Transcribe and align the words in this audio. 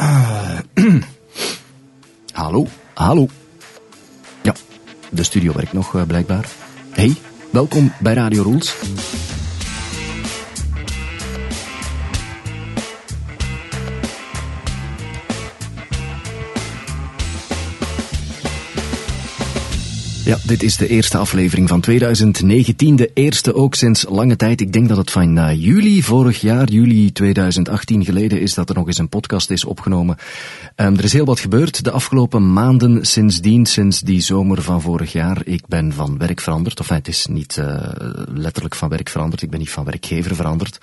Uh, 0.00 0.58
hallo, 2.32 2.66
hallo. 2.94 3.28
Ja, 4.42 4.54
de 5.10 5.22
studio 5.22 5.52
werkt 5.52 5.72
nog 5.72 5.94
uh, 5.94 6.02
blijkbaar. 6.02 6.48
Hey, 6.90 7.14
welkom 7.50 7.92
bij 8.00 8.14
Radio 8.14 8.42
Rules. 8.42 8.74
Ja, 20.32 20.38
dit 20.42 20.62
is 20.62 20.76
de 20.76 20.88
eerste 20.88 21.18
aflevering 21.18 21.68
van 21.68 21.80
2019. 21.80 22.96
De 22.96 23.10
eerste 23.14 23.54
ook 23.54 23.74
sinds 23.74 24.06
lange 24.08 24.36
tijd. 24.36 24.60
Ik 24.60 24.72
denk 24.72 24.88
dat 24.88 24.96
het 24.96 25.10
van 25.10 25.38
uh, 25.38 25.50
juli 25.54 26.02
vorig 26.02 26.40
jaar, 26.40 26.68
juli 26.68 27.12
2018 27.12 28.04
geleden 28.04 28.40
is 28.40 28.54
dat 28.54 28.68
er 28.68 28.74
nog 28.74 28.86
eens 28.86 28.98
een 28.98 29.08
podcast 29.08 29.50
is 29.50 29.64
opgenomen. 29.64 30.16
Um, 30.76 30.96
er 30.96 31.04
is 31.04 31.12
heel 31.12 31.24
wat 31.24 31.40
gebeurd 31.40 31.84
de 31.84 31.90
afgelopen 31.90 32.52
maanden 32.52 33.06
sindsdien, 33.06 33.66
sinds 33.66 34.00
die 34.00 34.20
zomer 34.20 34.62
van 34.62 34.80
vorig 34.80 35.12
jaar. 35.12 35.40
Ik 35.44 35.66
ben 35.66 35.92
van 35.92 36.18
werk 36.18 36.40
veranderd. 36.40 36.80
Of 36.80 36.88
het 36.88 37.08
is 37.08 37.26
niet 37.26 37.56
uh, 37.56 37.90
letterlijk 38.34 38.74
van 38.74 38.88
werk 38.88 39.08
veranderd. 39.08 39.42
Ik 39.42 39.50
ben 39.50 39.58
niet 39.58 39.70
van 39.70 39.84
werkgever 39.84 40.36
veranderd. 40.36 40.78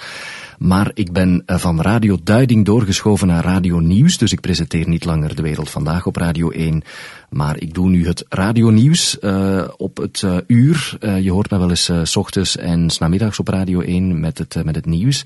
Maar 0.59 0.91
ik 0.93 1.11
ben 1.11 1.43
uh, 1.45 1.57
van 1.57 1.81
Radio 1.81 2.17
Duiding 2.23 2.65
doorgeschoven 2.65 3.27
naar 3.27 3.43
Radio 3.43 3.79
Nieuws. 3.79 4.17
Dus 4.17 4.31
ik 4.31 4.41
presenteer 4.41 4.87
niet 4.87 5.05
langer 5.05 5.35
de 5.35 5.41
wereld 5.41 5.69
vandaag 5.69 6.05
op 6.05 6.15
Radio 6.15 6.49
1. 6.49 6.81
Maar 7.29 7.59
ik 7.59 7.73
doe 7.73 7.89
nu 7.89 8.07
het 8.07 8.25
Radio 8.29 8.69
Nieuws 8.69 9.17
uh, 9.21 9.67
op 9.77 9.97
het 9.97 10.21
uh, 10.25 10.37
uur. 10.47 10.97
Je 11.21 11.31
hoort 11.31 11.49
mij 11.49 11.59
wel 11.59 11.69
eens 11.69 12.17
ochtends 12.17 12.57
en 12.57 12.89
namiddags 12.99 13.39
op 13.39 13.47
Radio 13.47 13.81
1 13.81 14.19
met 14.19 14.37
het, 14.37 14.65
met 14.65 14.75
het 14.75 14.85
nieuws. 14.85 15.25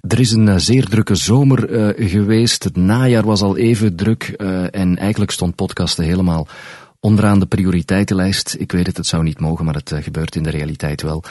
Er 0.00 0.20
is 0.20 0.32
een 0.32 0.60
zeer 0.60 0.84
drukke 0.84 1.14
zomer 1.14 1.68
geweest. 1.96 2.64
Het 2.64 2.76
najaar 2.76 3.24
was 3.24 3.42
al 3.42 3.56
even 3.56 3.96
druk 3.96 4.22
en 4.70 4.98
eigenlijk 4.98 5.30
stond 5.30 5.54
podcasten 5.54 6.04
helemaal 6.04 6.48
onderaan 7.00 7.40
de 7.40 7.46
prioriteitenlijst. 7.46 8.56
Ik 8.58 8.72
weet 8.72 8.86
het, 8.86 8.96
het 8.96 9.06
zou 9.06 9.22
niet 9.22 9.40
mogen, 9.40 9.64
maar 9.64 9.74
het 9.74 9.92
gebeurt 10.00 10.36
in 10.36 10.42
de 10.42 10.50
realiteit 10.50 11.02
wel. 11.02 11.24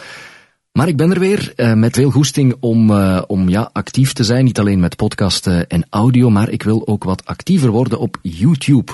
Maar 0.72 0.88
ik 0.88 0.98
ben 0.98 1.12
er 1.12 1.20
weer 1.20 1.54
uh, 1.56 1.74
met 1.74 1.96
veel 1.96 2.12
goesting 2.12 2.56
om, 2.60 2.90
uh, 2.90 3.22
om 3.28 3.50
ja, 3.50 3.70
actief 3.74 4.14
te 4.14 4.24
zijn. 4.24 4.46
Niet 4.46 4.60
alleen 4.60 4.80
met 4.80 4.96
podcasten 4.96 5.68
en 5.68 5.86
audio, 5.90 6.30
maar 6.30 6.50
ik 6.50 6.64
wil 6.64 6.88
ook 6.88 7.04
wat 7.04 7.26
actiever 7.26 7.70
worden 7.70 8.00
op 8.00 8.18
YouTube. 8.22 8.92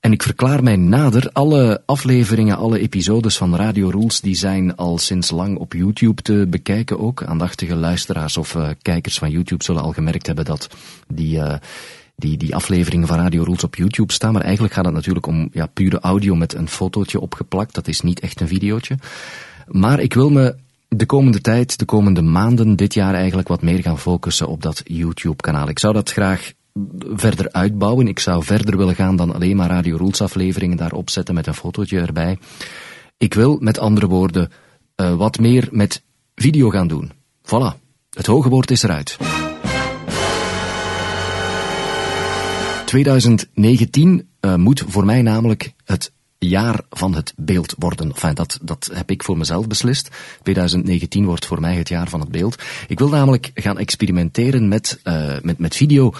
En 0.00 0.12
ik 0.12 0.22
verklaar 0.22 0.62
mij 0.62 0.76
nader, 0.76 1.30
alle 1.32 1.82
afleveringen, 1.86 2.56
alle 2.56 2.78
episodes 2.78 3.36
van 3.36 3.56
Radio 3.56 3.88
Rules, 3.88 4.20
die 4.20 4.34
zijn 4.34 4.76
al 4.76 4.98
sinds 4.98 5.30
lang 5.30 5.58
op 5.58 5.72
YouTube 5.72 6.22
te 6.22 6.46
bekijken 6.50 6.98
ook. 6.98 7.22
Aandachtige 7.24 7.74
luisteraars 7.74 8.36
of 8.36 8.54
uh, 8.54 8.68
kijkers 8.82 9.18
van 9.18 9.30
YouTube 9.30 9.64
zullen 9.64 9.82
al 9.82 9.92
gemerkt 9.92 10.26
hebben 10.26 10.44
dat 10.44 10.68
die, 11.08 11.40
die, 12.16 12.36
die 12.36 12.54
afleveringen 12.54 13.08
van 13.08 13.18
Radio 13.18 13.42
Rules 13.42 13.64
op 13.64 13.74
YouTube 13.74 14.12
staan. 14.12 14.32
Maar 14.32 14.42
eigenlijk 14.42 14.74
gaat 14.74 14.84
het 14.84 14.94
natuurlijk 14.94 15.26
om 15.26 15.48
ja, 15.52 15.66
pure 15.66 16.00
audio 16.00 16.34
met 16.34 16.54
een 16.54 16.68
fotootje 16.68 17.20
opgeplakt. 17.20 17.74
Dat 17.74 17.88
is 17.88 18.00
niet 18.00 18.20
echt 18.20 18.40
een 18.40 18.48
videootje. 18.48 18.98
Maar 19.66 20.00
ik 20.00 20.14
wil 20.14 20.30
me 20.30 20.54
de 20.96 21.06
komende 21.06 21.40
tijd, 21.40 21.78
de 21.78 21.84
komende 21.84 22.22
maanden, 22.22 22.76
dit 22.76 22.94
jaar 22.94 23.14
eigenlijk 23.14 23.48
wat 23.48 23.62
meer 23.62 23.82
gaan 23.82 23.98
focussen 23.98 24.48
op 24.48 24.62
dat 24.62 24.82
YouTube-kanaal. 24.84 25.68
Ik 25.68 25.78
zou 25.78 25.94
dat 25.94 26.12
graag 26.12 26.52
verder 27.14 27.52
uitbouwen. 27.52 28.08
Ik 28.08 28.18
zou 28.18 28.44
verder 28.44 28.76
willen 28.76 28.94
gaan 28.94 29.16
dan 29.16 29.34
alleen 29.34 29.56
maar 29.56 29.68
Radio 29.68 29.96
Rules 29.96 30.20
afleveringen 30.20 30.76
daarop 30.76 31.10
zetten 31.10 31.34
met 31.34 31.46
een 31.46 31.54
fotootje 31.54 32.00
erbij. 32.00 32.38
Ik 33.16 33.34
wil 33.34 33.56
met 33.60 33.78
andere 33.78 34.06
woorden 34.06 34.50
uh, 34.96 35.14
wat 35.14 35.38
meer 35.38 35.68
met 35.70 36.02
video 36.34 36.70
gaan 36.70 36.88
doen. 36.88 37.12
Voilà, 37.42 37.80
het 38.10 38.26
hoge 38.26 38.48
woord 38.48 38.70
is 38.70 38.82
eruit. 38.82 39.16
2019 42.84 44.28
uh, 44.40 44.54
moet 44.54 44.84
voor 44.88 45.04
mij 45.04 45.22
namelijk 45.22 45.72
het 45.84 46.12
jaar 46.48 46.80
van 46.90 47.14
het 47.14 47.32
beeld 47.36 47.74
worden. 47.78 48.12
Enfin, 48.12 48.34
dat, 48.34 48.58
dat 48.62 48.90
heb 48.92 49.10
ik 49.10 49.22
voor 49.22 49.38
mezelf 49.38 49.66
beslist. 49.66 50.10
2019 50.42 51.24
wordt 51.24 51.46
voor 51.46 51.60
mij 51.60 51.76
het 51.76 51.88
jaar 51.88 52.08
van 52.08 52.20
het 52.20 52.28
beeld. 52.28 52.62
Ik 52.88 52.98
wil 52.98 53.08
namelijk 53.08 53.50
gaan 53.54 53.78
experimenteren 53.78 54.68
met, 54.68 55.00
uh, 55.04 55.32
met, 55.42 55.58
met 55.58 55.76
video 55.76 56.12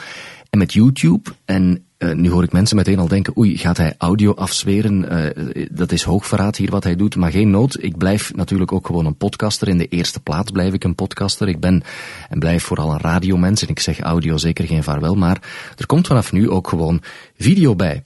en 0.50 0.58
met 0.58 0.72
YouTube. 0.72 1.30
En 1.44 1.84
uh, 1.98 2.14
nu 2.14 2.30
hoor 2.30 2.42
ik 2.42 2.52
mensen 2.52 2.76
meteen 2.76 2.98
al 2.98 3.08
denken, 3.08 3.38
oei, 3.38 3.58
gaat 3.58 3.76
hij 3.76 3.94
audio 3.98 4.34
afzweren? 4.34 5.12
Uh, 5.12 5.66
dat 5.70 5.92
is 5.92 6.02
hoogverraad 6.02 6.56
hier 6.56 6.70
wat 6.70 6.84
hij 6.84 6.96
doet, 6.96 7.16
maar 7.16 7.30
geen 7.30 7.50
nood. 7.50 7.82
Ik 7.82 7.98
blijf 7.98 8.34
natuurlijk 8.34 8.72
ook 8.72 8.86
gewoon 8.86 9.06
een 9.06 9.16
podcaster. 9.16 9.68
In 9.68 9.78
de 9.78 9.88
eerste 9.88 10.20
plaats 10.20 10.50
blijf 10.50 10.72
ik 10.72 10.84
een 10.84 10.94
podcaster. 10.94 11.48
Ik 11.48 11.60
ben 11.60 11.82
en 12.28 12.38
blijf 12.38 12.62
vooral 12.62 12.92
een 12.92 13.00
radiomens. 13.00 13.62
En 13.62 13.68
ik 13.68 13.80
zeg 13.80 14.00
audio 14.00 14.36
zeker 14.36 14.66
geen 14.66 14.82
vaarwel, 14.82 15.14
maar 15.14 15.42
er 15.76 15.86
komt 15.86 16.06
vanaf 16.06 16.32
nu 16.32 16.50
ook 16.50 16.68
gewoon 16.68 17.02
video 17.36 17.76
bij. 17.76 18.02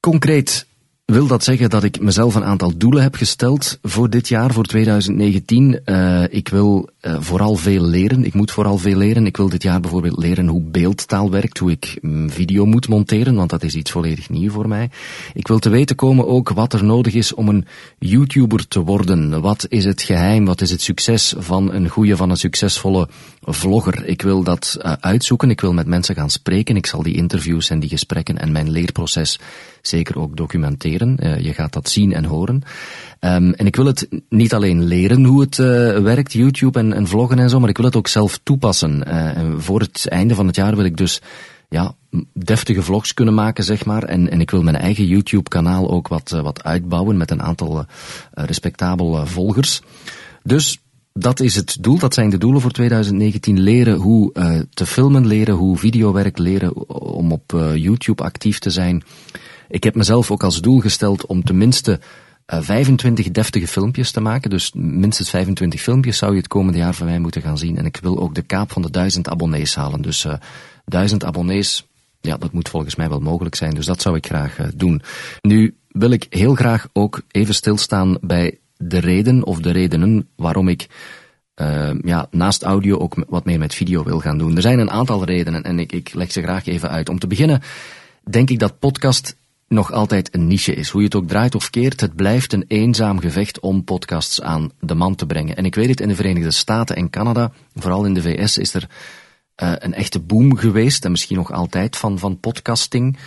Concreet 0.00 0.66
wil 1.04 1.26
dat 1.26 1.44
zeggen 1.44 1.70
dat 1.70 1.84
ik 1.84 2.00
mezelf 2.00 2.34
een 2.34 2.44
aantal 2.44 2.76
doelen 2.76 3.02
heb 3.02 3.14
gesteld 3.14 3.78
voor 3.82 4.10
dit 4.10 4.28
jaar, 4.28 4.52
voor 4.52 4.64
2019. 4.64 5.80
Uh, 5.84 6.22
ik 6.30 6.48
wil 6.48 6.88
uh, 7.00 7.16
vooral 7.20 7.56
veel 7.56 7.82
leren. 7.82 8.24
Ik 8.24 8.34
moet 8.34 8.50
vooral 8.50 8.78
veel 8.78 8.96
leren. 8.96 9.26
Ik 9.26 9.36
wil 9.36 9.48
dit 9.48 9.62
jaar 9.62 9.80
bijvoorbeeld 9.80 10.18
leren 10.18 10.46
hoe 10.46 10.62
beeldtaal 10.62 11.30
werkt, 11.30 11.58
hoe 11.58 11.70
ik 11.70 11.98
mm, 12.00 12.30
video 12.30 12.66
moet 12.66 12.88
monteren, 12.88 13.34
want 13.34 13.50
dat 13.50 13.62
is 13.62 13.74
iets 13.74 13.90
volledig 13.90 14.28
nieuw 14.28 14.50
voor 14.50 14.68
mij. 14.68 14.90
Ik 15.34 15.48
wil 15.48 15.58
te 15.58 15.68
weten 15.68 15.96
komen 15.96 16.26
ook 16.26 16.48
wat 16.48 16.72
er 16.72 16.84
nodig 16.84 17.14
is 17.14 17.34
om 17.34 17.48
een 17.48 17.66
YouTuber 17.98 18.68
te 18.68 18.80
worden. 18.80 19.40
Wat 19.40 19.66
is 19.68 19.84
het 19.84 20.02
geheim, 20.02 20.44
wat 20.44 20.60
is 20.60 20.70
het 20.70 20.82
succes 20.82 21.34
van 21.38 21.72
een 21.72 21.88
goede, 21.88 22.16
van 22.16 22.30
een 22.30 22.36
succesvolle 22.36 23.08
vlogger? 23.42 24.06
Ik 24.06 24.22
wil 24.22 24.42
dat 24.42 24.76
uh, 24.78 24.92
uitzoeken. 25.00 25.50
Ik 25.50 25.60
wil 25.60 25.72
met 25.72 25.86
mensen 25.86 26.14
gaan 26.14 26.30
spreken. 26.30 26.76
Ik 26.76 26.86
zal 26.86 27.02
die 27.02 27.16
interviews 27.16 27.70
en 27.70 27.80
die 27.80 27.88
gesprekken 27.88 28.38
en 28.38 28.52
mijn 28.52 28.70
leerproces 28.70 29.38
zeker 29.86 30.18
ook 30.18 30.36
documenteren. 30.36 31.16
Uh, 31.22 31.40
je 31.40 31.52
gaat 31.52 31.72
dat 31.72 31.88
zien 31.88 32.12
en 32.12 32.24
horen. 32.24 32.62
Um, 33.20 33.52
en 33.52 33.66
ik 33.66 33.76
wil 33.76 33.86
het 33.86 34.08
niet 34.28 34.54
alleen 34.54 34.84
leren 34.84 35.24
hoe 35.24 35.40
het 35.40 35.58
uh, 35.58 35.66
werkt, 35.98 36.32
YouTube 36.32 36.78
en, 36.78 36.92
en, 36.92 37.06
vloggen 37.06 37.38
en 37.38 37.50
zo, 37.50 37.60
maar 37.60 37.68
ik 37.68 37.76
wil 37.76 37.86
het 37.86 37.96
ook 37.96 38.08
zelf 38.08 38.40
toepassen. 38.42 39.04
Uh, 39.06 39.36
en 39.36 39.62
voor 39.62 39.80
het 39.80 40.08
einde 40.08 40.34
van 40.34 40.46
het 40.46 40.56
jaar 40.56 40.76
wil 40.76 40.84
ik 40.84 40.96
dus 40.96 41.20
ja, 41.68 41.94
deftige 42.32 42.82
vlogs 42.82 43.14
kunnen 43.14 43.34
maken, 43.34 43.64
zeg 43.64 43.84
maar. 43.84 44.02
En, 44.02 44.30
en 44.30 44.40
ik 44.40 44.50
wil 44.50 44.62
mijn 44.62 44.76
eigen 44.76 45.06
YouTube-kanaal 45.06 45.90
ook 45.90 46.08
wat, 46.08 46.30
wat 46.30 46.64
uitbouwen 46.64 47.16
met 47.16 47.30
een 47.30 47.42
aantal 47.42 47.84
respectabele 48.30 49.26
volgers. 49.26 49.82
Dus 50.42 50.80
dat 51.12 51.40
is 51.40 51.54
het 51.54 51.76
doel, 51.80 51.98
dat 51.98 52.14
zijn 52.14 52.30
de 52.30 52.38
doelen 52.38 52.60
voor 52.60 52.70
2019. 52.70 53.60
Leren 53.60 53.96
hoe 53.96 54.32
te 54.74 54.86
filmen, 54.86 55.26
leren 55.26 55.54
hoe 55.54 55.76
video 55.76 56.12
werkt, 56.12 56.38
leren 56.38 56.88
om 56.88 57.32
op 57.32 57.72
YouTube 57.74 58.22
actief 58.22 58.58
te 58.58 58.70
zijn. 58.70 59.02
Ik 59.68 59.84
heb 59.84 59.94
mezelf 59.94 60.30
ook 60.30 60.42
als 60.42 60.60
doel 60.60 60.80
gesteld 60.80 61.26
om 61.26 61.44
tenminste 61.44 62.00
uh, 62.46 62.58
25 62.62 63.30
deftige 63.30 63.66
filmpjes 63.66 64.10
te 64.10 64.20
maken. 64.20 64.50
Dus 64.50 64.72
minstens 64.74 65.30
25 65.30 65.80
filmpjes 65.80 66.18
zou 66.18 66.32
je 66.32 66.38
het 66.38 66.48
komende 66.48 66.78
jaar 66.78 66.94
van 66.94 67.06
mij 67.06 67.18
moeten 67.18 67.42
gaan 67.42 67.58
zien. 67.58 67.78
En 67.78 67.84
ik 67.84 67.98
wil 68.02 68.18
ook 68.18 68.34
de 68.34 68.42
kaap 68.42 68.72
van 68.72 68.82
de 68.82 68.90
1000 68.90 69.28
abonnees 69.28 69.74
halen. 69.74 70.02
Dus 70.02 70.24
uh, 70.24 70.32
eh, 70.32 70.38
1000 70.84 71.24
abonnees, 71.24 71.86
ja, 72.20 72.36
dat 72.36 72.52
moet 72.52 72.68
volgens 72.68 72.96
mij 72.96 73.08
wel 73.08 73.20
mogelijk 73.20 73.54
zijn. 73.54 73.74
Dus 73.74 73.86
dat 73.86 74.02
zou 74.02 74.16
ik 74.16 74.26
graag 74.26 74.58
uh, 74.58 74.66
doen. 74.74 75.02
Nu 75.40 75.76
wil 75.88 76.10
ik 76.10 76.26
heel 76.30 76.54
graag 76.54 76.88
ook 76.92 77.22
even 77.30 77.54
stilstaan 77.54 78.18
bij 78.20 78.58
de 78.76 78.98
reden 78.98 79.44
of 79.44 79.60
de 79.60 79.70
redenen 79.70 80.28
waarom 80.36 80.68
ik 80.68 80.86
ja, 82.02 82.26
naast 82.30 82.62
audio 82.62 82.98
ook 82.98 83.24
wat 83.28 83.44
meer 83.44 83.58
met 83.58 83.74
video 83.74 84.04
wil 84.04 84.20
gaan 84.20 84.38
doen. 84.38 84.56
Er 84.56 84.62
zijn 84.62 84.78
een 84.78 84.90
aantal 84.90 85.24
redenen 85.24 85.62
en 85.62 85.78
ik, 85.78 85.92
ik 85.92 86.14
leg 86.14 86.32
ze 86.32 86.42
graag 86.42 86.66
even 86.66 86.90
uit. 86.90 87.08
Om 87.08 87.18
te 87.18 87.26
beginnen 87.26 87.62
denk 88.30 88.50
ik 88.50 88.58
dat 88.58 88.78
podcast 88.78 89.36
nog 89.74 89.92
altijd 89.92 90.34
een 90.34 90.46
niche 90.46 90.74
is. 90.74 90.88
Hoe 90.88 91.00
je 91.00 91.06
het 91.06 91.16
ook 91.16 91.28
draait 91.28 91.54
of 91.54 91.70
keert, 91.70 92.00
het 92.00 92.16
blijft 92.16 92.52
een 92.52 92.64
eenzaam 92.68 93.18
gevecht 93.18 93.60
om 93.60 93.84
podcasts 93.84 94.42
aan 94.42 94.70
de 94.80 94.94
man 94.94 95.14
te 95.14 95.26
brengen. 95.26 95.56
En 95.56 95.64
ik 95.64 95.74
weet 95.74 95.88
het, 95.88 96.00
in 96.00 96.08
de 96.08 96.14
Verenigde 96.14 96.50
Staten 96.50 96.96
en 96.96 97.10
Canada, 97.10 97.52
vooral 97.74 98.04
in 98.04 98.14
de 98.14 98.22
VS, 98.22 98.58
is 98.58 98.74
er 98.74 98.88
uh, 99.62 99.72
een 99.78 99.94
echte 99.94 100.20
boom 100.20 100.56
geweest, 100.56 101.04
en 101.04 101.10
misschien 101.10 101.36
nog 101.36 101.52
altijd, 101.52 101.96
van, 101.96 102.18
van 102.18 102.40
podcasting. 102.40 103.18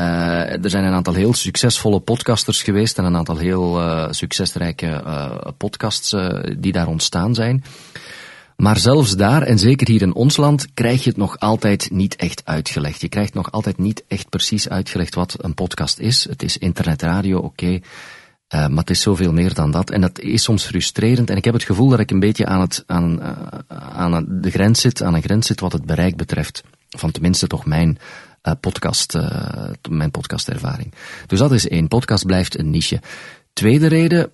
Uh, 0.00 0.64
er 0.64 0.70
zijn 0.70 0.84
een 0.84 0.92
aantal 0.92 1.14
heel 1.14 1.34
succesvolle 1.34 2.00
podcasters 2.00 2.62
geweest 2.62 2.98
en 2.98 3.04
een 3.04 3.16
aantal 3.16 3.36
heel 3.36 3.80
uh, 3.80 4.06
succesrijke 4.10 5.02
podcasts 5.56 6.16
die 6.58 6.72
daar 6.72 6.88
ontstaan 6.88 7.34
zijn. 7.34 7.64
Maar 8.56 8.78
zelfs 8.78 9.16
daar, 9.16 9.42
en 9.42 9.58
zeker 9.58 9.88
hier 9.88 10.02
in 10.02 10.14
ons 10.14 10.36
land, 10.36 10.66
krijg 10.74 11.02
je 11.02 11.08
het 11.08 11.18
nog 11.18 11.38
altijd 11.38 11.90
niet 11.90 12.16
echt 12.16 12.42
uitgelegd. 12.44 13.00
Je 13.00 13.08
krijgt 13.08 13.34
nog 13.34 13.52
altijd 13.52 13.78
niet 13.78 14.04
echt 14.08 14.28
precies 14.28 14.68
uitgelegd 14.68 15.14
wat 15.14 15.36
een 15.38 15.54
podcast 15.54 15.98
is. 15.98 16.28
Het 16.28 16.42
is 16.42 16.58
internetradio, 16.58 17.38
oké. 17.38 17.66
Uh, 17.66 17.80
maar 18.48 18.78
het 18.78 18.90
is 18.90 19.00
zoveel 19.00 19.32
meer 19.32 19.54
dan 19.54 19.70
dat. 19.70 19.90
En 19.90 20.00
dat 20.00 20.20
is 20.20 20.42
soms 20.42 20.64
frustrerend. 20.64 21.30
En 21.30 21.36
ik 21.36 21.44
heb 21.44 21.54
het 21.54 21.62
gevoel 21.62 21.88
dat 21.88 22.00
ik 22.00 22.10
een 22.10 22.20
beetje 22.20 22.46
aan, 22.46 22.60
het, 22.60 22.84
aan, 22.86 23.20
uh, 23.20 23.30
aan 23.92 24.26
de 24.28 24.50
grens 24.50 24.80
zit, 24.80 25.02
aan 25.02 25.14
een 25.14 25.22
grens 25.22 25.46
zit 25.46 25.60
wat 25.60 25.72
het 25.72 25.84
bereik 25.84 26.16
betreft. 26.16 26.62
Van 26.88 27.10
tenminste 27.10 27.46
toch 27.46 27.66
mijn 27.66 27.98
uh, 28.42 28.52
podcast, 28.60 29.18
mijn 29.88 30.10
podcastervaring. 30.10 30.94
Dus 31.26 31.38
dat 31.38 31.52
is 31.52 31.68
één. 31.68 31.88
Podcast 31.88 32.26
blijft 32.26 32.58
een 32.58 32.70
niche. 32.70 33.00
Tweede 33.52 33.86
reden, 33.86 34.30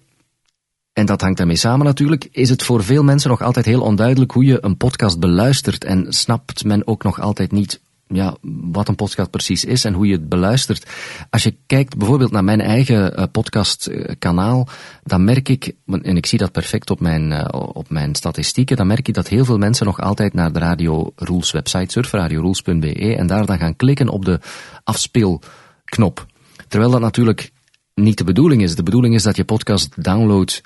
en 0.92 1.06
dat 1.06 1.20
hangt 1.20 1.38
daarmee 1.38 1.56
samen 1.56 1.86
natuurlijk, 1.86 2.28
is 2.30 2.50
het 2.50 2.62
voor 2.62 2.84
veel 2.84 3.02
mensen 3.02 3.30
nog 3.30 3.42
altijd 3.42 3.66
heel 3.66 3.82
onduidelijk 3.82 4.32
hoe 4.32 4.44
je 4.44 4.64
een 4.64 4.76
podcast 4.76 5.18
beluistert 5.18 5.84
en 5.84 6.12
snapt 6.12 6.64
men 6.64 6.86
ook 6.86 7.02
nog 7.02 7.20
altijd 7.20 7.52
niet 7.52 7.80
ja, 8.12 8.36
wat 8.72 8.88
een 8.88 8.94
podcast 8.94 9.30
precies 9.30 9.64
is 9.64 9.84
en 9.84 9.94
hoe 9.94 10.06
je 10.06 10.12
het 10.12 10.28
beluistert. 10.28 10.86
Als 11.30 11.42
je 11.42 11.56
kijkt 11.66 11.96
bijvoorbeeld 11.96 12.30
naar 12.30 12.44
mijn 12.44 12.60
eigen 12.60 13.18
uh, 13.18 13.24
podcastkanaal, 13.32 14.68
dan 15.02 15.24
merk 15.24 15.48
ik, 15.48 15.72
en 15.86 16.16
ik 16.16 16.26
zie 16.26 16.38
dat 16.38 16.52
perfect 16.52 16.90
op 16.90 17.00
mijn, 17.00 17.30
uh, 17.30 17.44
op 17.50 17.90
mijn 17.90 18.14
statistieken, 18.14 18.76
dan 18.76 18.86
merk 18.86 19.08
ik 19.08 19.14
dat 19.14 19.28
heel 19.28 19.44
veel 19.44 19.58
mensen 19.58 19.86
nog 19.86 20.00
altijd 20.00 20.34
naar 20.34 20.52
de 20.52 20.58
Radio 20.58 21.12
Rules 21.16 21.50
website 21.50 21.92
surfen, 21.92 22.18
radiorules.be, 22.18 23.16
en 23.16 23.26
daar 23.26 23.46
dan 23.46 23.58
gaan 23.58 23.76
klikken 23.76 24.08
op 24.08 24.24
de 24.24 24.40
afspeelknop. 24.84 26.26
Terwijl 26.68 26.90
dat 26.90 27.00
natuurlijk 27.00 27.50
niet 27.94 28.18
de 28.18 28.24
bedoeling 28.24 28.62
is. 28.62 28.74
De 28.74 28.82
bedoeling 28.82 29.14
is 29.14 29.22
dat 29.22 29.36
je 29.36 29.44
podcast 29.44 30.02
downloadt 30.02 30.62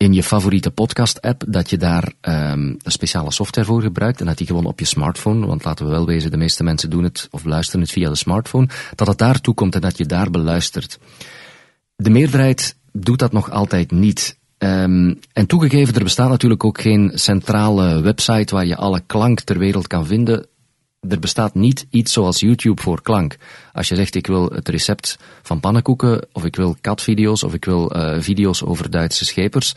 in 0.00 0.12
je 0.12 0.22
favoriete 0.22 0.70
podcast-app, 0.70 1.44
dat 1.48 1.70
je 1.70 1.76
daar 1.76 2.12
um, 2.20 2.76
speciale 2.84 3.32
software 3.32 3.66
voor 3.66 3.82
gebruikt 3.82 4.20
en 4.20 4.26
dat 4.26 4.38
die 4.38 4.46
gewoon 4.46 4.64
op 4.64 4.78
je 4.78 4.84
smartphone, 4.84 5.46
want 5.46 5.64
laten 5.64 5.84
we 5.84 5.90
wel 5.90 6.06
wezen, 6.06 6.30
de 6.30 6.36
meeste 6.36 6.64
mensen 6.64 6.90
doen 6.90 7.04
het 7.04 7.28
of 7.30 7.44
luisteren 7.44 7.80
het 7.80 7.90
via 7.90 8.08
de 8.08 8.16
smartphone, 8.16 8.68
dat 8.94 9.06
het 9.06 9.18
daar 9.18 9.40
komt 9.54 9.74
en 9.74 9.80
dat 9.80 9.98
je 9.98 10.06
daar 10.06 10.30
beluistert. 10.30 10.98
De 11.96 12.10
meerderheid 12.10 12.76
doet 12.92 13.18
dat 13.18 13.32
nog 13.32 13.50
altijd 13.50 13.90
niet. 13.90 14.38
Um, 14.58 15.18
en 15.32 15.46
toegegeven, 15.46 15.94
er 15.94 16.02
bestaat 16.02 16.28
natuurlijk 16.28 16.64
ook 16.64 16.80
geen 16.80 17.12
centrale 17.14 18.00
website 18.00 18.54
waar 18.54 18.66
je 18.66 18.76
alle 18.76 19.02
klank 19.06 19.40
ter 19.40 19.58
wereld 19.58 19.86
kan 19.86 20.06
vinden 20.06 20.46
er 21.08 21.18
bestaat 21.18 21.54
niet 21.54 21.86
iets 21.90 22.12
zoals 22.12 22.40
YouTube 22.40 22.82
voor 22.82 23.02
klank. 23.02 23.36
Als 23.72 23.88
je 23.88 23.94
zegt 23.94 24.14
ik 24.14 24.26
wil 24.26 24.50
het 24.50 24.68
recept 24.68 25.18
van 25.42 25.60
pannenkoeken, 25.60 26.26
of 26.32 26.44
ik 26.44 26.56
wil 26.56 26.76
katvideo's, 26.80 27.42
of 27.42 27.54
ik 27.54 27.64
wil 27.64 27.96
uh, 27.96 28.20
video's 28.20 28.62
over 28.62 28.90
Duitse 28.90 29.24
schepers, 29.24 29.74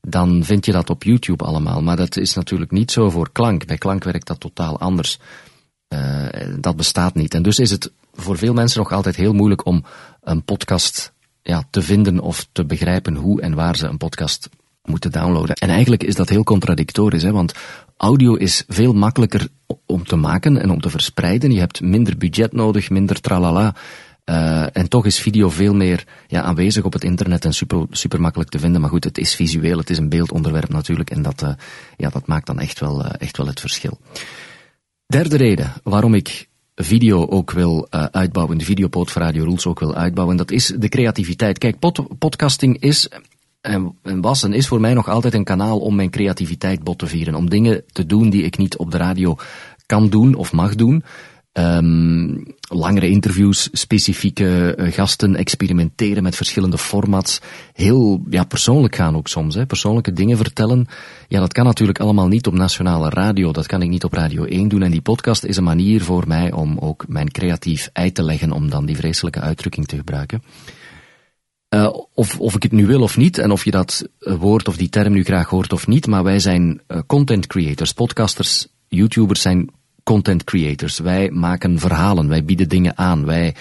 dan 0.00 0.44
vind 0.44 0.66
je 0.66 0.72
dat 0.72 0.90
op 0.90 1.02
YouTube 1.02 1.44
allemaal. 1.44 1.82
Maar 1.82 1.96
dat 1.96 2.16
is 2.16 2.34
natuurlijk 2.34 2.70
niet 2.70 2.90
zo 2.90 3.10
voor 3.10 3.32
klank. 3.32 3.66
Bij 3.66 3.78
klank 3.78 4.04
werkt 4.04 4.26
dat 4.26 4.40
totaal 4.40 4.78
anders. 4.78 5.18
Uh, 5.88 6.26
dat 6.58 6.76
bestaat 6.76 7.14
niet. 7.14 7.34
En 7.34 7.42
dus 7.42 7.58
is 7.58 7.70
het 7.70 7.92
voor 8.12 8.38
veel 8.38 8.54
mensen 8.54 8.78
nog 8.78 8.92
altijd 8.92 9.16
heel 9.16 9.32
moeilijk 9.32 9.66
om 9.66 9.84
een 10.20 10.42
podcast 10.42 11.12
ja, 11.42 11.64
te 11.70 11.82
vinden 11.82 12.20
of 12.20 12.46
te 12.52 12.64
begrijpen 12.64 13.14
hoe 13.14 13.40
en 13.40 13.54
waar 13.54 13.76
ze 13.76 13.86
een 13.86 13.96
podcast 13.96 14.48
moeten 14.82 15.12
downloaden. 15.12 15.54
En 15.54 15.68
eigenlijk 15.68 16.02
is 16.02 16.14
dat 16.14 16.28
heel 16.28 16.42
contradictorisch, 16.42 17.22
hè, 17.22 17.32
want 17.32 17.54
audio 17.96 18.34
is 18.34 18.64
veel 18.68 18.92
makkelijker 18.92 19.48
om 19.86 20.04
te 20.04 20.16
maken 20.16 20.62
en 20.62 20.70
om 20.70 20.80
te 20.80 20.90
verspreiden. 20.90 21.52
Je 21.52 21.58
hebt 21.58 21.80
minder 21.80 22.16
budget 22.16 22.52
nodig, 22.52 22.90
minder 22.90 23.20
tralala. 23.20 23.74
Uh, 24.24 24.76
en 24.76 24.88
toch 24.88 25.06
is 25.06 25.20
video 25.20 25.50
veel 25.50 25.74
meer 25.74 26.04
ja, 26.26 26.42
aanwezig 26.42 26.84
op 26.84 26.92
het 26.92 27.04
internet 27.04 27.44
en 27.44 27.54
super, 27.54 27.86
super 27.90 28.20
makkelijk 28.20 28.50
te 28.50 28.58
vinden. 28.58 28.80
Maar 28.80 28.90
goed, 28.90 29.04
het 29.04 29.18
is 29.18 29.34
visueel, 29.34 29.78
het 29.78 29.90
is 29.90 29.98
een 29.98 30.08
beeldonderwerp 30.08 30.68
natuurlijk. 30.68 31.10
En 31.10 31.22
dat, 31.22 31.42
uh, 31.42 31.50
ja, 31.96 32.08
dat 32.08 32.26
maakt 32.26 32.46
dan 32.46 32.58
echt 32.58 32.80
wel, 32.80 33.04
uh, 33.04 33.10
echt 33.18 33.36
wel 33.36 33.46
het 33.46 33.60
verschil. 33.60 33.98
Derde 35.06 35.36
reden 35.36 35.72
waarom 35.82 36.14
ik 36.14 36.48
video 36.74 37.26
ook 37.26 37.50
wil 37.50 37.86
uitbouwen, 37.90 38.58
de 38.58 38.64
videopoot 38.64 39.10
voor 39.10 39.22
Radio 39.22 39.44
Rules 39.44 39.66
ook 39.66 39.80
wil 39.80 39.94
uitbouwen, 39.94 40.36
dat 40.36 40.50
is 40.50 40.66
de 40.66 40.88
creativiteit. 40.88 41.58
Kijk, 41.58 41.78
pod 41.78 42.18
podcasting 42.18 42.80
is 42.80 43.08
en, 43.64 43.98
en 44.02 44.20
was 44.20 44.42
en 44.42 44.52
is 44.52 44.68
voor 44.68 44.80
mij 44.80 44.94
nog 44.94 45.08
altijd 45.08 45.34
een 45.34 45.44
kanaal 45.44 45.78
om 45.78 45.94
mijn 45.94 46.10
creativiteit 46.10 46.82
bot 46.82 46.98
te 46.98 47.06
vieren. 47.06 47.34
Om 47.34 47.50
dingen 47.50 47.82
te 47.92 48.06
doen 48.06 48.30
die 48.30 48.42
ik 48.42 48.58
niet 48.58 48.76
op 48.76 48.90
de 48.90 48.96
radio 48.96 49.36
kan 49.86 50.08
doen 50.08 50.34
of 50.34 50.52
mag 50.52 50.74
doen. 50.74 51.04
Um, 51.52 52.42
langere 52.68 53.08
interviews, 53.08 53.68
specifieke 53.72 54.74
uh, 54.76 54.92
gasten, 54.92 55.36
experimenteren 55.36 56.22
met 56.22 56.36
verschillende 56.36 56.78
formats. 56.78 57.40
Heel 57.72 58.22
ja, 58.30 58.44
persoonlijk 58.44 58.96
gaan 58.96 59.16
ook 59.16 59.28
soms. 59.28 59.54
Hè. 59.54 59.66
Persoonlijke 59.66 60.12
dingen 60.12 60.36
vertellen. 60.36 60.86
Ja, 61.28 61.40
dat 61.40 61.52
kan 61.52 61.64
natuurlijk 61.64 62.00
allemaal 62.00 62.28
niet 62.28 62.46
op 62.46 62.54
nationale 62.54 63.08
radio. 63.08 63.52
Dat 63.52 63.66
kan 63.66 63.82
ik 63.82 63.88
niet 63.88 64.04
op 64.04 64.12
Radio 64.12 64.44
1 64.44 64.68
doen. 64.68 64.82
En 64.82 64.90
die 64.90 65.02
podcast 65.02 65.44
is 65.44 65.56
een 65.56 65.64
manier 65.64 66.02
voor 66.02 66.24
mij 66.26 66.52
om 66.52 66.78
ook 66.78 67.04
mijn 67.08 67.30
creatief 67.30 67.90
ei 67.92 68.12
te 68.12 68.22
leggen, 68.22 68.52
om 68.52 68.70
dan 68.70 68.86
die 68.86 68.96
vreselijke 68.96 69.40
uitdrukking 69.40 69.86
te 69.86 69.96
gebruiken. 69.96 70.42
Uh, 71.74 71.88
of, 72.14 72.40
of 72.40 72.54
ik 72.54 72.62
het 72.62 72.72
nu 72.72 72.86
wil 72.86 73.02
of 73.02 73.16
niet, 73.16 73.38
en 73.38 73.50
of 73.50 73.64
je 73.64 73.70
dat 73.70 74.08
eh, 74.18 74.34
woord 74.34 74.68
of 74.68 74.76
die 74.76 74.88
term 74.88 75.12
nu 75.12 75.24
graag 75.24 75.48
hoort 75.48 75.72
of 75.72 75.86
niet, 75.86 76.06
maar 76.06 76.22
wij 76.22 76.38
zijn 76.38 76.80
uh, 76.88 76.98
content 77.06 77.46
creators, 77.46 77.92
podcasters, 77.92 78.66
YouTubers 78.88 79.40
zijn 79.40 79.70
content 80.02 80.44
creators. 80.44 80.98
Wij 80.98 81.30
maken 81.30 81.78
verhalen, 81.78 82.28
wij 82.28 82.44
bieden 82.44 82.68
dingen 82.68 82.98
aan, 82.98 83.24
wij, 83.26 83.54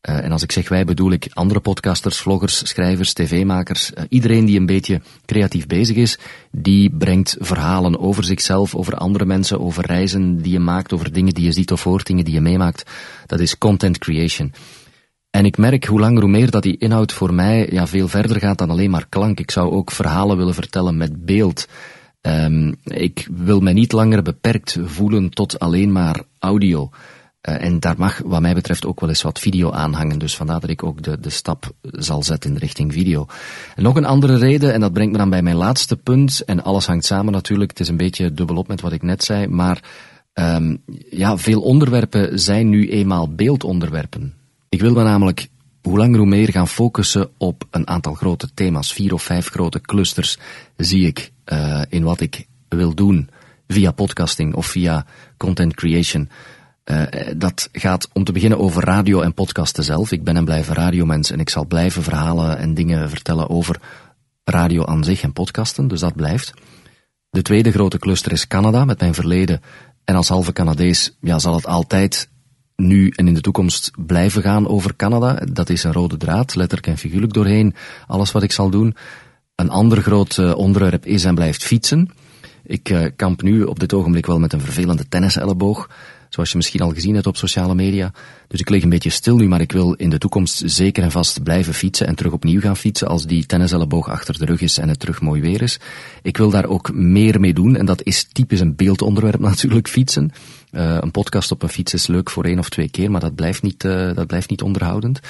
en 0.00 0.32
als 0.32 0.42
ik 0.42 0.52
zeg 0.52 0.68
wij 0.68 0.84
bedoel 0.84 1.12
ik 1.12 1.28
andere 1.32 1.60
podcasters, 1.60 2.18
vloggers, 2.18 2.68
schrijvers, 2.68 3.12
tv-makers, 3.12 3.92
iedereen 4.08 4.44
die 4.44 4.58
een 4.58 4.66
beetje 4.66 5.00
creatief 5.24 5.66
bezig 5.66 5.96
is, 5.96 6.18
die 6.50 6.90
brengt 6.90 7.36
verhalen 7.38 8.00
over 8.00 8.24
zichzelf, 8.24 8.74
over 8.74 8.94
andere 8.94 9.24
mensen, 9.24 9.60
over 9.60 9.86
reizen 9.86 10.42
die 10.42 10.52
je 10.52 10.58
maakt, 10.58 10.92
over 10.92 11.12
dingen 11.12 11.34
die 11.34 11.44
je 11.44 11.52
ziet 11.52 11.72
of 11.72 11.84
hoort, 11.84 12.06
dingen 12.06 12.24
die 12.24 12.34
je 12.34 12.40
meemaakt. 12.40 12.90
Dat 13.26 13.40
is 13.40 13.58
content 13.58 13.98
creation. 13.98 14.52
En 15.30 15.44
ik 15.44 15.58
merk 15.58 15.84
hoe 15.84 16.00
langer 16.00 16.20
hoe 16.20 16.30
meer 16.30 16.50
dat 16.50 16.62
die 16.62 16.78
inhoud 16.78 17.12
voor 17.12 17.34
mij 17.34 17.68
ja, 17.70 17.86
veel 17.86 18.08
verder 18.08 18.38
gaat 18.38 18.58
dan 18.58 18.70
alleen 18.70 18.90
maar 18.90 19.06
klank. 19.08 19.40
Ik 19.40 19.50
zou 19.50 19.72
ook 19.72 19.90
verhalen 19.90 20.36
willen 20.36 20.54
vertellen 20.54 20.96
met 20.96 21.24
beeld. 21.24 21.68
Um, 22.22 22.76
ik 22.84 23.28
wil 23.32 23.60
mij 23.60 23.72
niet 23.72 23.92
langer 23.92 24.22
beperkt 24.22 24.78
voelen 24.84 25.30
tot 25.30 25.58
alleen 25.58 25.92
maar 25.92 26.22
audio. 26.38 26.90
Uh, 27.48 27.64
en 27.64 27.80
daar 27.80 27.94
mag 27.98 28.20
wat 28.24 28.40
mij 28.40 28.54
betreft 28.54 28.86
ook 28.86 29.00
wel 29.00 29.08
eens 29.08 29.22
wat 29.22 29.38
video 29.38 29.70
aanhangen. 29.70 30.18
Dus 30.18 30.36
vandaar 30.36 30.60
dat 30.60 30.70
ik 30.70 30.82
ook 30.82 31.02
de, 31.02 31.20
de 31.20 31.30
stap 31.30 31.72
zal 31.82 32.22
zetten 32.22 32.50
in 32.50 32.56
richting 32.56 32.92
video. 32.92 33.26
En 33.74 33.82
nog 33.82 33.96
een 33.96 34.04
andere 34.04 34.36
reden, 34.36 34.72
en 34.72 34.80
dat 34.80 34.92
brengt 34.92 35.12
me 35.12 35.18
dan 35.18 35.30
bij 35.30 35.42
mijn 35.42 35.56
laatste 35.56 35.96
punt. 35.96 36.44
En 36.44 36.62
alles 36.62 36.86
hangt 36.86 37.04
samen 37.04 37.32
natuurlijk. 37.32 37.70
Het 37.70 37.80
is 37.80 37.88
een 37.88 37.96
beetje 37.96 38.32
dubbelop 38.32 38.68
met 38.68 38.80
wat 38.80 38.92
ik 38.92 39.02
net 39.02 39.24
zei. 39.24 39.46
Maar 39.46 39.82
um, 40.34 40.82
ja, 41.10 41.38
veel 41.38 41.60
onderwerpen 41.60 42.40
zijn 42.40 42.68
nu 42.68 42.90
eenmaal 42.90 43.34
beeldonderwerpen. 43.34 44.34
Ik 44.70 44.80
wil 44.80 44.92
me 44.92 45.02
namelijk 45.02 45.48
hoe 45.82 45.98
langer 45.98 46.18
hoe 46.18 46.26
meer 46.26 46.50
gaan 46.50 46.68
focussen 46.68 47.30
op 47.38 47.64
een 47.70 47.88
aantal 47.88 48.14
grote 48.14 48.54
thema's. 48.54 48.92
Vier 48.92 49.12
of 49.12 49.22
vijf 49.22 49.48
grote 49.48 49.80
clusters 49.80 50.38
zie 50.76 51.06
ik 51.06 51.32
uh, 51.52 51.82
in 51.88 52.02
wat 52.02 52.20
ik 52.20 52.46
wil 52.68 52.94
doen 52.94 53.30
via 53.68 53.90
podcasting 53.90 54.54
of 54.54 54.66
via 54.66 55.06
content 55.36 55.74
creation. 55.74 56.28
Uh, 56.84 57.02
dat 57.36 57.68
gaat 57.72 58.08
om 58.12 58.24
te 58.24 58.32
beginnen 58.32 58.58
over 58.58 58.84
radio 58.84 59.20
en 59.20 59.34
podcasten 59.34 59.84
zelf. 59.84 60.12
Ik 60.12 60.24
ben 60.24 60.36
en 60.36 60.44
blijven 60.44 60.74
radiomens 60.74 61.30
en 61.30 61.40
ik 61.40 61.50
zal 61.50 61.66
blijven 61.66 62.02
verhalen 62.02 62.58
en 62.58 62.74
dingen 62.74 63.10
vertellen 63.10 63.48
over 63.48 63.80
radio 64.44 64.84
aan 64.84 65.04
zich 65.04 65.22
en 65.22 65.32
podcasten, 65.32 65.88
dus 65.88 66.00
dat 66.00 66.16
blijft. 66.16 66.52
De 67.30 67.42
tweede 67.42 67.72
grote 67.72 67.98
cluster 67.98 68.32
is 68.32 68.46
Canada, 68.46 68.84
met 68.84 69.00
mijn 69.00 69.14
verleden. 69.14 69.60
En 70.04 70.14
als 70.14 70.28
halve 70.28 70.52
Canadees 70.52 71.16
ja, 71.20 71.38
zal 71.38 71.54
het 71.54 71.66
altijd 71.66 72.28
nu 72.86 73.08
en 73.08 73.28
in 73.28 73.34
de 73.34 73.40
toekomst 73.40 73.90
blijven 73.96 74.42
gaan 74.42 74.68
over 74.68 74.96
Canada. 74.96 75.34
Dat 75.52 75.68
is 75.68 75.84
een 75.84 75.92
rode 75.92 76.16
draad, 76.16 76.54
letterlijk 76.54 76.86
en 76.86 76.98
figuurlijk 76.98 77.32
doorheen 77.32 77.74
alles 78.06 78.32
wat 78.32 78.42
ik 78.42 78.52
zal 78.52 78.70
doen. 78.70 78.96
Een 79.54 79.70
ander 79.70 80.02
groot 80.02 80.36
uh, 80.36 80.56
onderwerp 80.56 81.06
is 81.06 81.24
en 81.24 81.34
blijft 81.34 81.64
fietsen. 81.64 82.10
Ik 82.64 82.90
uh, 82.90 83.06
kamp 83.16 83.42
nu 83.42 83.62
op 83.62 83.80
dit 83.80 83.92
ogenblik 83.92 84.26
wel 84.26 84.38
met 84.38 84.52
een 84.52 84.60
vervelende 84.60 85.08
tenniselleboog. 85.08 85.88
Zoals 86.30 86.50
je 86.50 86.56
misschien 86.56 86.80
al 86.80 86.92
gezien 86.92 87.14
hebt 87.14 87.26
op 87.26 87.36
sociale 87.36 87.74
media. 87.74 88.12
Dus 88.48 88.60
ik 88.60 88.68
lig 88.68 88.82
een 88.82 88.88
beetje 88.88 89.10
stil 89.10 89.36
nu, 89.36 89.48
maar 89.48 89.60
ik 89.60 89.72
wil 89.72 89.92
in 89.92 90.10
de 90.10 90.18
toekomst 90.18 90.62
zeker 90.64 91.02
en 91.02 91.10
vast 91.10 91.42
blijven 91.42 91.74
fietsen 91.74 92.06
en 92.06 92.14
terug 92.14 92.32
opnieuw 92.32 92.60
gaan 92.60 92.76
fietsen 92.76 93.08
als 93.08 93.26
die 93.26 93.46
tenniselleboog 93.46 94.08
achter 94.08 94.38
de 94.38 94.44
rug 94.44 94.60
is 94.60 94.78
en 94.78 94.88
het 94.88 95.00
terug 95.00 95.20
mooi 95.20 95.40
weer 95.40 95.62
is. 95.62 95.80
Ik 96.22 96.36
wil 96.36 96.50
daar 96.50 96.66
ook 96.66 96.92
meer 96.92 97.40
mee 97.40 97.52
doen 97.52 97.76
en 97.76 97.86
dat 97.86 98.02
is 98.02 98.26
typisch 98.32 98.60
een 98.60 98.76
beeldonderwerp 98.76 99.40
natuurlijk, 99.50 99.88
fietsen. 99.88 100.32
Uh, 100.72 100.96
een 101.00 101.10
podcast 101.10 101.50
op 101.50 101.62
een 101.62 101.68
fiets 101.68 101.94
is 101.94 102.06
leuk 102.06 102.30
voor 102.30 102.44
één 102.44 102.58
of 102.58 102.68
twee 102.68 102.90
keer, 102.90 103.10
maar 103.10 103.20
dat 103.20 103.34
blijft 103.34 103.62
niet, 103.62 103.84
uh, 103.84 104.14
dat 104.14 104.26
blijft 104.26 104.50
niet 104.50 104.62
onderhoudend. 104.62 105.20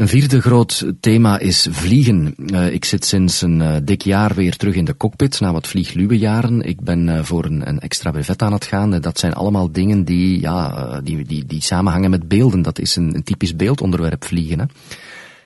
Een 0.00 0.08
vierde 0.08 0.40
groot 0.40 0.86
thema 1.00 1.38
is 1.38 1.68
vliegen. 1.70 2.34
Uh, 2.36 2.72
ik 2.72 2.84
zit 2.84 3.04
sinds 3.04 3.42
een 3.42 3.60
uh, 3.60 3.76
dik 3.82 4.02
jaar 4.02 4.34
weer 4.34 4.56
terug 4.56 4.74
in 4.74 4.84
de 4.84 4.96
cockpit 4.96 5.40
na 5.40 5.52
wat 5.52 5.66
vliegluwe 5.66 6.18
jaren. 6.18 6.60
Ik 6.62 6.80
ben 6.80 7.08
uh, 7.08 7.22
voor 7.22 7.44
een, 7.44 7.68
een, 7.68 7.80
extra 7.80 8.10
brevet 8.10 8.42
aan 8.42 8.52
het 8.52 8.64
gaan. 8.64 9.00
dat 9.00 9.18
zijn 9.18 9.32
allemaal 9.32 9.72
dingen 9.72 10.04
die, 10.04 10.40
ja, 10.40 11.00
die, 11.00 11.24
die, 11.24 11.46
die 11.46 11.62
samenhangen 11.62 12.10
met 12.10 12.28
beelden. 12.28 12.62
Dat 12.62 12.78
is 12.78 12.96
een, 12.96 13.14
een 13.14 13.22
typisch 13.22 13.56
beeldonderwerp 13.56 14.24
vliegen. 14.24 14.58
Hè. 14.58 14.64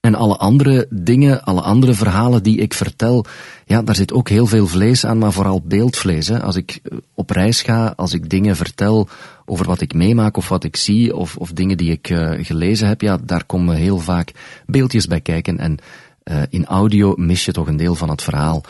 En 0.05 0.15
alle 0.15 0.37
andere 0.37 0.87
dingen, 0.91 1.45
alle 1.45 1.61
andere 1.61 1.95
verhalen 1.95 2.43
die 2.43 2.59
ik 2.59 2.75
vertel, 2.75 3.25
ja, 3.67 3.83
daar 3.83 3.95
zit 3.95 4.13
ook 4.13 4.29
heel 4.29 4.47
veel 4.47 4.67
vlees 4.67 5.07
aan, 5.07 5.19
maar 5.19 5.33
vooral 5.33 5.63
beeldvlees. 5.65 6.29
Hè. 6.29 6.43
Als 6.43 6.57
ik 6.57 6.81
eh, 6.83 6.99
op 7.15 7.31
reis 7.31 7.63
ga, 7.63 7.93
als 7.97 8.13
ik 8.13 8.31
dingen 8.31 8.57
vertel 8.57 9.09
over 9.45 9.67
wat 9.67 9.81
ik 9.81 9.95
meemaak 9.95 10.37
of 10.37 10.49
wat 10.49 10.65
ik 10.65 10.77
zie, 10.77 11.17
of, 11.17 11.37
of 11.37 11.53
dingen 11.53 11.77
die 11.77 11.91
ik 11.91 12.11
uh, 12.11 12.45
gelezen 12.45 12.89
heb, 12.89 13.01
ja, 13.01 13.19
daar 13.23 13.45
komen 13.45 13.77
heel 13.77 13.99
vaak 13.99 14.33
beeldjes 14.67 15.07
bij 15.07 15.21
kijken. 15.21 15.59
En 15.59 15.79
uh, 16.25 16.43
in 16.49 16.67
audio 16.67 17.15
mis 17.17 17.45
je 17.45 17.53
toch 17.53 17.67
een 17.67 17.77
deel 17.77 17.95
van 17.95 18.09
het 18.09 18.23
verhaal. 18.23 18.65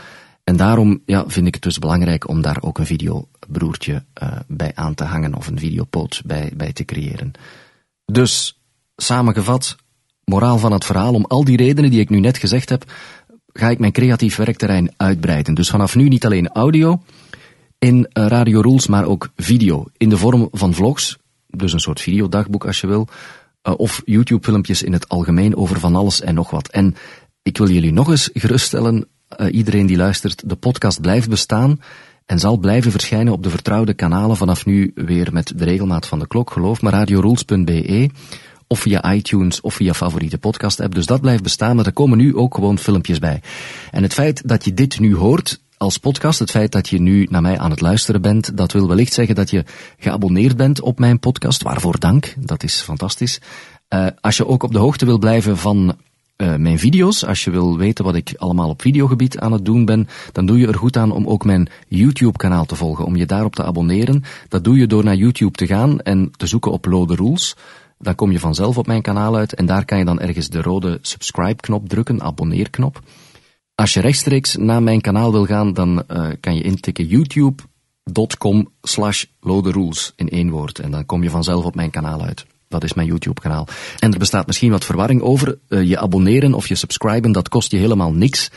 En 0.44 0.56
daarom 0.56 1.02
ja, 1.06 1.24
vind 1.26 1.46
ik 1.46 1.54
het 1.54 1.62
dus 1.62 1.78
belangrijk 1.78 2.28
om 2.28 2.42
daar 2.42 2.58
ook 2.60 2.78
een 2.78 2.86
videobroertje 2.86 4.04
uh, 4.22 4.32
bij 4.46 4.72
aan 4.74 4.94
te 4.94 5.04
hangen 5.04 5.34
of 5.34 5.46
een 5.46 5.58
videopoot 5.58 6.22
bij, 6.26 6.52
bij 6.56 6.72
te 6.72 6.84
creëren. 6.84 7.32
Dus, 8.04 8.60
samengevat, 8.96 9.76
moraal 10.24 10.58
van 10.58 10.72
het 10.72 10.84
verhaal, 10.84 11.14
om 11.14 11.24
al 11.24 11.44
die 11.44 11.56
redenen 11.56 11.90
die 11.90 12.00
ik 12.00 12.10
nu 12.10 12.20
net 12.20 12.38
gezegd 12.38 12.68
heb, 12.68 12.92
ga 13.52 13.68
ik 13.68 13.78
mijn 13.78 13.92
creatief 13.92 14.36
werkterrein 14.36 14.92
uitbreiden. 14.96 15.54
Dus 15.54 15.70
vanaf 15.70 15.94
nu 15.94 16.08
niet 16.08 16.24
alleen 16.24 16.48
audio 16.48 17.02
in 17.78 17.96
uh, 17.96 18.26
Radio 18.26 18.60
Rules, 18.60 18.86
maar 18.86 19.04
ook 19.04 19.28
video 19.36 19.86
in 19.96 20.08
de 20.08 20.16
vorm 20.16 20.48
van 20.52 20.74
vlogs. 20.74 21.16
dus 21.48 21.72
een 21.72 21.80
soort 21.80 22.00
videodagboek 22.00 22.66
als 22.66 22.80
je 22.80 22.86
wil, 22.86 23.08
uh, 23.62 23.74
of 23.76 24.02
YouTube-filmpjes 24.04 24.82
in 24.82 24.92
het 24.92 25.08
algemeen 25.08 25.56
over 25.56 25.80
van 25.80 25.96
alles 25.96 26.20
en 26.20 26.34
nog 26.34 26.50
wat. 26.50 26.68
En 26.68 26.96
ik 27.42 27.58
wil 27.58 27.68
jullie 27.68 27.92
nog 27.92 28.08
eens 28.10 28.30
geruststellen, 28.32 29.06
uh, 29.38 29.54
iedereen 29.54 29.86
die 29.86 29.96
luistert, 29.96 30.48
de 30.48 30.56
podcast 30.56 31.00
blijft 31.00 31.28
bestaan 31.28 31.80
en 32.26 32.38
zal 32.38 32.56
blijven 32.56 32.90
verschijnen 32.90 33.32
op 33.32 33.42
de 33.42 33.50
vertrouwde 33.50 33.94
kanalen 33.94 34.36
vanaf 34.36 34.66
nu 34.66 34.92
weer 34.94 35.32
met 35.32 35.52
de 35.56 35.64
regelmaat 35.64 36.06
van 36.06 36.18
de 36.18 36.26
klok, 36.26 36.50
geloof 36.50 36.82
me, 36.82 36.90
radiorules.be 36.90 38.10
of 38.66 38.80
via 38.80 39.12
iTunes 39.12 39.60
of 39.60 39.74
via 39.74 39.94
favoriete 39.94 40.38
podcast 40.38 40.80
app. 40.80 40.94
Dus 40.94 41.06
dat 41.06 41.20
blijft 41.20 41.42
bestaan, 41.42 41.76
maar 41.76 41.86
er 41.86 41.92
komen 41.92 42.18
nu 42.18 42.36
ook 42.36 42.54
gewoon 42.54 42.78
filmpjes 42.78 43.18
bij. 43.18 43.42
En 43.90 44.02
het 44.02 44.14
feit 44.14 44.48
dat 44.48 44.64
je 44.64 44.74
dit 44.74 44.98
nu 44.98 45.16
hoort 45.16 45.62
als 45.76 45.98
podcast, 45.98 46.38
het 46.38 46.50
feit 46.50 46.72
dat 46.72 46.88
je 46.88 47.00
nu 47.00 47.26
naar 47.30 47.42
mij 47.42 47.58
aan 47.58 47.70
het 47.70 47.80
luisteren 47.80 48.22
bent, 48.22 48.56
dat 48.56 48.72
wil 48.72 48.88
wellicht 48.88 49.12
zeggen 49.12 49.34
dat 49.34 49.50
je 49.50 49.64
geabonneerd 49.98 50.56
bent 50.56 50.80
op 50.80 50.98
mijn 50.98 51.18
podcast. 51.18 51.62
Waarvoor 51.62 51.98
dank, 51.98 52.34
dat 52.38 52.62
is 52.62 52.80
fantastisch. 52.80 53.40
Uh, 53.88 54.06
als 54.20 54.36
je 54.36 54.46
ook 54.46 54.62
op 54.62 54.72
de 54.72 54.78
hoogte 54.78 55.04
wil 55.04 55.18
blijven 55.18 55.56
van 55.56 55.96
uh, 56.36 56.54
mijn 56.54 56.78
video's, 56.78 57.24
als 57.24 57.44
je 57.44 57.50
wil 57.50 57.78
weten 57.78 58.04
wat 58.04 58.14
ik 58.14 58.34
allemaal 58.36 58.68
op 58.68 58.82
videogebied 58.82 59.38
aan 59.38 59.52
het 59.52 59.64
doen 59.64 59.84
ben, 59.84 60.08
dan 60.32 60.46
doe 60.46 60.58
je 60.58 60.66
er 60.66 60.74
goed 60.74 60.96
aan 60.96 61.10
om 61.10 61.26
ook 61.26 61.44
mijn 61.44 61.68
YouTube-kanaal 61.88 62.64
te 62.64 62.76
volgen, 62.76 63.04
om 63.04 63.16
je 63.16 63.26
daarop 63.26 63.54
te 63.54 63.64
abonneren. 63.64 64.24
Dat 64.48 64.64
doe 64.64 64.76
je 64.76 64.86
door 64.86 65.04
naar 65.04 65.14
YouTube 65.14 65.56
te 65.56 65.66
gaan 65.66 66.00
en 66.00 66.30
te 66.36 66.46
zoeken 66.46 66.72
op 66.72 66.84
Lode 66.84 67.14
Rules. 67.14 67.56
Dan 67.98 68.14
kom 68.14 68.32
je 68.32 68.38
vanzelf 68.38 68.78
op 68.78 68.86
mijn 68.86 69.02
kanaal 69.02 69.36
uit 69.36 69.54
en 69.54 69.66
daar 69.66 69.84
kan 69.84 69.98
je 69.98 70.04
dan 70.04 70.20
ergens 70.20 70.48
de 70.48 70.62
rode 70.62 70.98
subscribe-knop 71.02 71.88
drukken, 71.88 72.22
abonneerknop. 72.22 73.02
Als 73.74 73.94
je 73.94 74.00
rechtstreeks 74.00 74.56
naar 74.56 74.82
mijn 74.82 75.00
kanaal 75.00 75.32
wil 75.32 75.46
gaan, 75.46 75.72
dan 75.72 76.02
uh, 76.08 76.26
kan 76.40 76.54
je 76.54 76.62
intikken 76.62 77.06
youtube.com 77.06 78.68
slash 78.82 79.24
rules 79.40 80.12
in 80.16 80.28
één 80.28 80.50
woord. 80.50 80.78
En 80.78 80.90
dan 80.90 81.06
kom 81.06 81.22
je 81.22 81.30
vanzelf 81.30 81.64
op 81.64 81.74
mijn 81.74 81.90
kanaal 81.90 82.22
uit. 82.22 82.46
Dat 82.68 82.84
is 82.84 82.94
mijn 82.94 83.06
YouTube-kanaal. 83.06 83.68
En 83.98 84.12
er 84.12 84.18
bestaat 84.18 84.46
misschien 84.46 84.70
wat 84.70 84.84
verwarring 84.84 85.22
over. 85.22 85.58
Uh, 85.68 85.82
je 85.88 85.98
abonneren 85.98 86.54
of 86.54 86.68
je 86.68 86.74
subscriben, 86.74 87.32
dat 87.32 87.48
kost 87.48 87.70
je 87.70 87.76
helemaal 87.76 88.12
niks. 88.12 88.50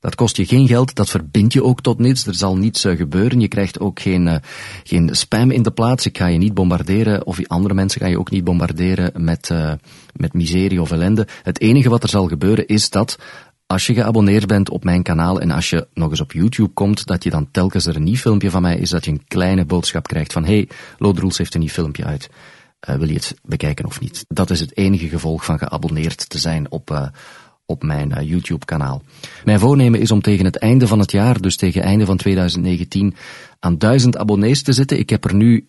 Dat 0.00 0.14
kost 0.14 0.36
je 0.36 0.46
geen 0.46 0.66
geld, 0.66 0.94
dat 0.94 1.08
verbindt 1.08 1.52
je 1.52 1.64
ook 1.64 1.80
tot 1.80 1.98
niets. 1.98 2.26
Er 2.26 2.34
zal 2.34 2.56
niets 2.56 2.84
uh, 2.84 2.96
gebeuren. 2.96 3.40
Je 3.40 3.48
krijgt 3.48 3.80
ook 3.80 4.00
geen, 4.00 4.40
geen 4.84 5.08
spam 5.12 5.50
in 5.50 5.62
de 5.62 5.70
plaats. 5.70 6.06
Ik 6.06 6.18
ga 6.18 6.26
je 6.26 6.38
niet 6.38 6.54
bombarderen, 6.54 7.26
of 7.26 7.46
andere 7.46 7.74
mensen 7.74 8.00
ga 8.00 8.06
je 8.06 8.18
ook 8.18 8.30
niet 8.30 8.44
bombarderen 8.44 9.24
met, 9.24 9.50
met 10.12 10.32
miserie 10.32 10.80
of 10.80 10.90
ellende. 10.90 11.26
Het 11.42 11.60
enige 11.60 11.88
wat 11.88 12.02
er 12.02 12.08
zal 12.08 12.28
gebeuren 12.28 12.66
is 12.66 12.90
dat 12.90 13.18
als 13.70 13.86
je 13.86 13.94
geabonneerd 13.94 14.46
bent 14.46 14.70
op 14.70 14.84
mijn 14.84 15.02
kanaal 15.02 15.40
en 15.40 15.50
als 15.50 15.70
je 15.70 15.86
nog 15.94 16.10
eens 16.10 16.20
op 16.20 16.32
YouTube 16.32 16.72
komt, 16.72 17.06
dat 17.06 17.24
je 17.24 17.30
dan 17.30 17.50
telkens 17.50 17.86
er 17.86 17.96
een 17.96 18.04
nieuw 18.04 18.16
filmpje 18.16 18.50
van 18.50 18.62
mij 18.62 18.76
is, 18.76 18.90
dat 18.90 19.04
je 19.04 19.10
een 19.10 19.24
kleine 19.28 19.64
boodschap 19.64 20.06
krijgt 20.06 20.32
van 20.32 20.44
hey, 20.44 20.68
Lodroels 20.98 21.38
heeft 21.38 21.54
een 21.54 21.60
nieuw 21.60 21.68
filmpje 21.68 22.04
uit. 22.04 22.30
Uh, 22.88 22.94
wil 22.94 23.08
je 23.08 23.14
het 23.14 23.34
bekijken 23.42 23.84
of 23.84 24.00
niet? 24.00 24.24
Dat 24.28 24.50
is 24.50 24.60
het 24.60 24.76
enige 24.76 25.08
gevolg 25.08 25.44
van 25.44 25.58
geabonneerd 25.58 26.28
te 26.28 26.38
zijn 26.38 26.70
op, 26.70 26.90
uh, 26.90 27.06
op 27.66 27.82
mijn 27.82 28.10
uh, 28.10 28.28
YouTube-kanaal. 28.28 29.02
Mijn 29.44 29.58
voornemen 29.58 30.00
is 30.00 30.10
om 30.10 30.20
tegen 30.20 30.44
het 30.44 30.56
einde 30.56 30.86
van 30.86 30.98
het 30.98 31.12
jaar, 31.12 31.40
dus 31.40 31.56
tegen 31.56 31.82
einde 31.82 32.04
van 32.06 32.16
2019, 32.16 33.14
aan 33.60 33.78
duizend 33.78 34.16
abonnees 34.16 34.62
te 34.62 34.72
zitten. 34.72 34.98
Ik 34.98 35.10
heb 35.10 35.24
er 35.24 35.34
nu 35.34 35.68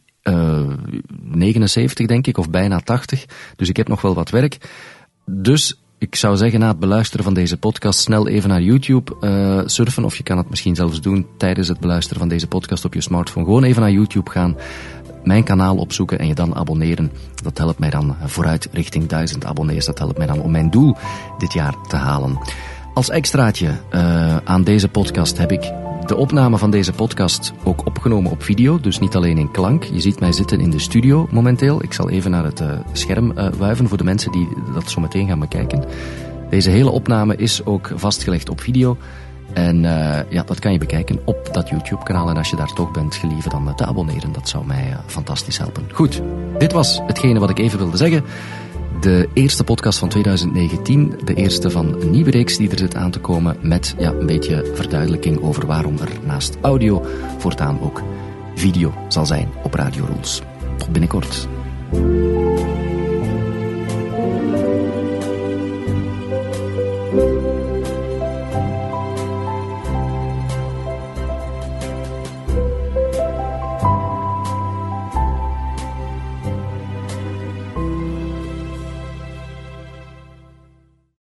79, 1.21 2.07
denk 2.07 2.27
ik, 2.27 2.37
of 2.37 2.49
bijna 2.49 2.79
80. 2.79 3.25
Dus 3.55 3.69
ik 3.69 3.77
heb 3.77 3.87
nog 3.87 4.01
wel 4.01 4.13
wat 4.13 4.29
werk. 4.29 4.57
Dus 5.25 5.80
ik 6.01 6.15
zou 6.15 6.37
zeggen 6.37 6.59
na 6.59 6.67
het 6.67 6.79
beluisteren 6.79 7.23
van 7.23 7.33
deze 7.33 7.57
podcast 7.57 7.99
snel 7.99 8.27
even 8.27 8.49
naar 8.49 8.61
YouTube 8.61 9.15
uh, 9.21 9.61
surfen. 9.65 10.03
Of 10.03 10.15
je 10.17 10.23
kan 10.23 10.37
het 10.37 10.49
misschien 10.49 10.75
zelfs 10.75 11.01
doen 11.01 11.27
tijdens 11.37 11.67
het 11.67 11.79
beluisteren 11.79 12.19
van 12.19 12.29
deze 12.29 12.47
podcast 12.47 12.85
op 12.85 12.93
je 12.93 13.01
smartphone. 13.01 13.45
Gewoon 13.45 13.63
even 13.63 13.81
naar 13.81 13.91
YouTube 13.91 14.29
gaan, 14.29 14.57
mijn 15.23 15.43
kanaal 15.43 15.77
opzoeken 15.77 16.19
en 16.19 16.27
je 16.27 16.35
dan 16.35 16.55
abonneren. 16.55 17.11
Dat 17.43 17.57
helpt 17.57 17.79
mij 17.79 17.89
dan 17.89 18.15
vooruit 18.25 18.69
richting 18.71 19.07
duizend 19.07 19.45
abonnees. 19.45 19.85
Dat 19.85 19.99
helpt 19.99 20.17
mij 20.17 20.27
dan 20.27 20.41
om 20.41 20.51
mijn 20.51 20.69
doel 20.69 20.95
dit 21.37 21.53
jaar 21.53 21.75
te 21.87 21.95
halen. 21.95 22.37
Als 22.93 23.09
extraatje 23.09 23.67
uh, 23.91 24.37
aan 24.37 24.63
deze 24.63 24.87
podcast 24.87 25.37
heb 25.37 25.51
ik 25.51 25.80
de 26.05 26.15
opname 26.15 26.57
van 26.57 26.71
deze 26.71 26.93
podcast 26.93 27.53
ook 27.63 27.85
opgenomen 27.85 28.31
op 28.31 28.43
video, 28.43 28.79
dus 28.79 28.99
niet 28.99 29.15
alleen 29.15 29.37
in 29.37 29.51
klank. 29.51 29.83
Je 29.83 29.99
ziet 29.99 30.19
mij 30.19 30.31
zitten 30.31 30.59
in 30.59 30.69
de 30.69 30.79
studio 30.79 31.27
momenteel. 31.31 31.83
Ik 31.83 31.93
zal 31.93 32.09
even 32.09 32.31
naar 32.31 32.43
het 32.43 32.61
uh, 32.61 32.71
scherm 32.91 33.31
uh, 33.37 33.47
wuiven 33.57 33.87
voor 33.87 33.97
de 33.97 34.03
mensen 34.03 34.31
die 34.31 34.47
dat 34.73 34.89
zo 34.89 35.01
meteen 35.01 35.27
gaan 35.27 35.39
bekijken. 35.39 35.83
Deze 36.49 36.69
hele 36.69 36.89
opname 36.89 37.35
is 37.35 37.65
ook 37.65 37.91
vastgelegd 37.95 38.49
op 38.49 38.61
video. 38.61 38.97
En 39.53 39.75
uh, 39.75 40.19
ja, 40.29 40.43
dat 40.43 40.59
kan 40.59 40.71
je 40.71 40.77
bekijken 40.77 41.19
op 41.25 41.49
dat 41.51 41.69
YouTube-kanaal. 41.69 42.29
En 42.29 42.37
als 42.37 42.49
je 42.49 42.55
daar 42.55 42.73
toch 42.73 42.91
bent, 42.91 43.15
gelieve 43.15 43.49
dan 43.49 43.75
te 43.75 43.85
abonneren. 43.85 44.31
Dat 44.31 44.49
zou 44.49 44.65
mij 44.65 44.97
fantastisch 45.05 45.57
helpen. 45.57 45.83
Goed, 45.91 46.21
dit 46.57 46.71
was 46.71 47.01
hetgene 47.05 47.39
wat 47.39 47.49
ik 47.49 47.59
even 47.59 47.77
wilde 47.77 47.97
zeggen. 47.97 48.23
De 49.01 49.29
eerste 49.33 49.63
podcast 49.63 49.99
van 49.99 50.09
2019, 50.09 51.19
de 51.23 51.33
eerste 51.33 51.69
van 51.69 52.01
een 52.01 52.09
nieuwe 52.09 52.31
reeks 52.31 52.57
die 52.57 52.69
er 52.69 52.77
zit 52.77 52.95
aan 52.95 53.11
te 53.11 53.19
komen 53.19 53.57
met 53.61 53.95
ja, 53.97 54.11
een 54.11 54.25
beetje 54.25 54.71
verduidelijking 54.73 55.41
over 55.41 55.65
waarom 55.65 55.97
er 55.97 56.09
naast 56.23 56.57
audio 56.61 57.05
voortaan 57.37 57.81
ook 57.81 58.01
video 58.55 58.93
zal 59.07 59.25
zijn 59.25 59.49
op 59.63 59.73
Radio 59.73 60.05
Rules. 60.05 60.41
Tot 60.77 60.91
binnenkort. 60.91 61.47